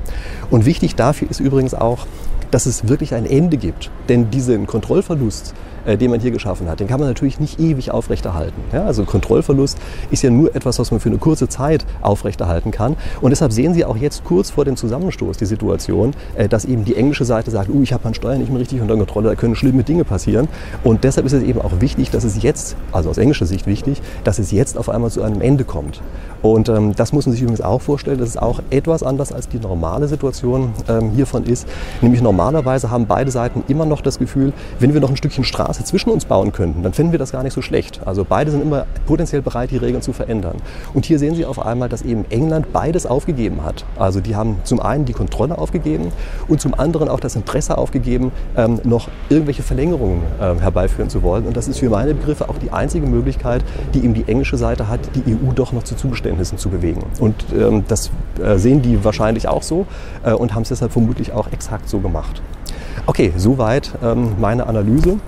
Und 0.50 0.66
wichtig 0.66 0.94
dafür 0.94 1.30
ist 1.30 1.40
übrigens 1.40 1.74
auch, 1.74 2.06
dass 2.50 2.66
es 2.66 2.88
wirklich 2.88 3.14
ein 3.14 3.26
Ende 3.26 3.56
gibt. 3.56 3.90
Denn 4.08 4.30
diesen 4.30 4.66
Kontrollverlust, 4.66 5.54
äh, 5.84 5.96
den 5.96 6.10
man 6.10 6.20
hier 6.20 6.30
geschaffen 6.30 6.68
hat, 6.68 6.80
den 6.80 6.88
kann 6.88 7.00
man 7.00 7.08
natürlich 7.08 7.40
nicht 7.40 7.60
ewig 7.60 7.90
aufrechterhalten. 7.90 8.60
Ja, 8.72 8.84
also 8.84 9.04
Kontrollverlust 9.04 9.78
ist 10.10 10.22
ja 10.22 10.30
nur 10.30 10.54
etwas, 10.54 10.78
was 10.78 10.90
man 10.90 11.00
für 11.00 11.08
eine 11.08 11.18
kurze 11.18 11.48
Zeit 11.48 11.84
aufrechterhalten 12.02 12.70
kann. 12.70 12.96
Und 13.20 13.30
deshalb 13.30 13.52
sehen 13.60 13.74
Sie 13.74 13.84
auch 13.84 13.98
jetzt 13.98 14.24
kurz 14.24 14.48
vor 14.48 14.64
dem 14.64 14.76
Zusammenstoß 14.76 15.36
die 15.36 15.44
Situation, 15.44 16.14
äh, 16.34 16.48
dass 16.48 16.64
eben 16.64 16.86
die 16.86 16.96
englische 16.96 17.26
Seite 17.26 17.50
sagt, 17.50 17.68
uh, 17.68 17.82
ich 17.82 17.92
habe 17.92 18.04
meine 18.04 18.14
Steuern 18.14 18.38
nicht 18.38 18.50
mehr 18.50 18.58
richtig 18.58 18.80
unter 18.80 18.96
Kontrolle, 18.96 19.28
da 19.28 19.34
können 19.34 19.54
schlimme 19.54 19.82
Dinge 19.82 20.04
passieren. 20.04 20.48
Und 20.82 21.04
deshalb 21.04 21.26
ist 21.26 21.34
es 21.34 21.42
eben 21.42 21.60
auch 21.60 21.72
wichtig, 21.80 22.10
dass 22.10 22.24
es 22.24 22.42
jetzt, 22.42 22.74
also 22.90 23.10
aus 23.10 23.18
englischer 23.18 23.44
Sicht 23.44 23.66
wichtig, 23.66 24.00
dass 24.24 24.38
es 24.38 24.50
jetzt 24.50 24.78
auf 24.78 24.88
einmal 24.88 25.10
zu 25.10 25.22
einem 25.22 25.42
Ende 25.42 25.64
kommt. 25.64 26.00
Und 26.42 26.70
ähm, 26.70 26.94
das 26.96 27.12
muss 27.12 27.26
man 27.26 27.34
sich 27.34 27.42
übrigens 27.42 27.60
auch 27.60 27.82
vorstellen, 27.82 28.18
dass 28.18 28.30
es 28.30 28.36
auch 28.38 28.62
etwas 28.70 29.02
anders 29.02 29.30
als 29.30 29.48
die 29.48 29.58
normale 29.58 30.08
Situation 30.08 30.72
ähm, 30.88 31.10
hiervon 31.10 31.44
ist. 31.44 31.68
Nämlich 32.00 32.22
normalerweise 32.22 32.90
haben 32.90 33.06
beide 33.06 33.30
Seiten 33.30 33.62
immer 33.68 33.84
noch 33.84 34.00
das 34.00 34.18
Gefühl, 34.18 34.54
wenn 34.78 34.94
wir 34.94 35.02
noch 35.02 35.10
ein 35.10 35.18
Stückchen 35.18 35.44
Straße 35.44 35.84
zwischen 35.84 36.08
uns 36.08 36.24
bauen 36.24 36.52
könnten, 36.52 36.82
dann 36.82 36.94
finden 36.94 37.12
wir 37.12 37.18
das 37.18 37.32
gar 37.32 37.42
nicht 37.42 37.52
so 37.52 37.60
schlecht. 37.60 38.00
Also 38.06 38.24
beide 38.26 38.50
sind 38.50 38.62
immer 38.62 38.86
potenziell 39.06 39.42
bereit, 39.42 39.70
die 39.70 39.76
Regeln 39.76 40.00
zu 40.00 40.14
verändern. 40.14 40.56
Und 40.94 41.04
hier 41.04 41.18
sehen 41.18 41.34
Sie 41.34 41.44
auf 41.44 41.64
einmal, 41.64 41.90
dass 41.90 42.00
eben 42.00 42.24
England 42.30 42.72
beides 42.72 43.04
aufgegeben 43.04 43.49
hat. 43.64 43.84
Also 43.96 44.20
die 44.20 44.36
haben 44.36 44.56
zum 44.64 44.80
einen 44.80 45.04
die 45.04 45.12
Kontrolle 45.12 45.58
aufgegeben 45.58 46.12
und 46.48 46.60
zum 46.60 46.74
anderen 46.74 47.08
auch 47.08 47.20
das 47.20 47.36
Interesse 47.36 47.78
aufgegeben, 47.78 48.32
ähm, 48.56 48.80
noch 48.84 49.08
irgendwelche 49.28 49.62
Verlängerungen 49.62 50.22
äh, 50.40 50.60
herbeiführen 50.60 51.10
zu 51.10 51.22
wollen. 51.22 51.44
Und 51.46 51.56
das 51.56 51.68
ist 51.68 51.78
für 51.78 51.90
meine 51.90 52.14
Begriffe 52.14 52.48
auch 52.48 52.58
die 52.58 52.70
einzige 52.70 53.06
Möglichkeit, 53.06 53.62
die 53.94 54.04
eben 54.04 54.14
die 54.14 54.28
englische 54.28 54.56
Seite 54.56 54.88
hat, 54.88 55.00
die 55.14 55.32
EU 55.32 55.52
doch 55.54 55.72
noch 55.72 55.84
zu 55.84 55.96
Zugeständnissen 55.96 56.58
zu 56.58 56.68
bewegen. 56.68 57.02
Und 57.18 57.34
ähm, 57.54 57.84
das 57.88 58.10
äh, 58.42 58.56
sehen 58.56 58.82
die 58.82 59.04
wahrscheinlich 59.04 59.48
auch 59.48 59.62
so 59.62 59.86
äh, 60.24 60.32
und 60.32 60.54
haben 60.54 60.62
es 60.62 60.68
deshalb 60.68 60.92
vermutlich 60.92 61.32
auch 61.32 61.50
exakt 61.52 61.88
so 61.88 62.00
gemacht. 62.00 62.42
Okay, 63.06 63.32
soweit 63.36 63.92
ähm, 64.02 64.34
meine 64.38 64.66
Analyse 64.66 65.18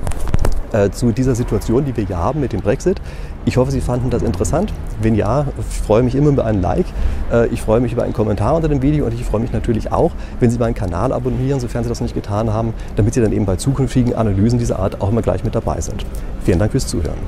äh, 0.72 0.90
zu 0.90 1.12
dieser 1.12 1.34
Situation, 1.34 1.84
die 1.84 1.96
wir 1.96 2.04
hier 2.04 2.18
haben 2.18 2.40
mit 2.40 2.52
dem 2.52 2.60
Brexit. 2.60 3.00
Ich 3.44 3.56
hoffe, 3.56 3.70
Sie 3.70 3.80
fanden 3.80 4.10
das 4.10 4.22
interessant. 4.22 4.72
Wenn 5.00 5.14
ja, 5.14 5.46
ich 5.58 5.80
freue 5.80 6.02
mich 6.02 6.14
immer 6.14 6.30
über 6.30 6.44
einen 6.44 6.62
Like. 6.62 6.86
Äh, 7.32 7.48
ich 7.48 7.62
freue 7.62 7.80
mich 7.80 7.92
über 7.92 8.04
einen 8.04 8.12
Kommentar 8.12 8.54
unter 8.54 8.68
dem 8.68 8.82
Video 8.82 9.06
und 9.06 9.14
ich 9.14 9.24
freue 9.24 9.40
mich 9.40 9.52
natürlich 9.52 9.92
auch, 9.92 10.12
wenn 10.40 10.50
Sie 10.50 10.58
meinen 10.58 10.74
Kanal 10.74 11.12
abonnieren, 11.12 11.60
sofern 11.60 11.82
Sie 11.82 11.88
das 11.88 12.00
nicht 12.00 12.14
getan 12.14 12.52
haben, 12.52 12.72
damit 12.96 13.14
Sie 13.14 13.20
dann 13.20 13.32
eben 13.32 13.46
bei 13.46 13.56
zukünftigen 13.56 14.14
Analysen 14.14 14.58
dieser 14.58 14.78
Art 14.78 15.00
auch 15.00 15.10
immer 15.10 15.22
gleich 15.22 15.44
mit 15.44 15.54
dabei 15.54 15.80
sind. 15.80 16.04
Vielen 16.44 16.58
Dank 16.58 16.72
fürs 16.72 16.86
Zuhören. 16.86 17.18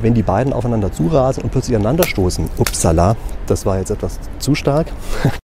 Wenn 0.00 0.12
die 0.12 0.22
beiden 0.22 0.52
aufeinander 0.52 0.92
zurasen 0.92 1.42
und 1.42 1.50
plötzlich 1.50 1.76
aneinander 1.76 2.04
stoßen, 2.04 2.50
upsala, 2.58 3.16
das 3.46 3.64
war 3.64 3.78
jetzt 3.78 3.90
etwas 3.90 4.20
zu 4.38 4.54
stark. 4.54 4.88